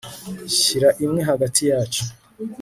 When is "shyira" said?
0.57-0.89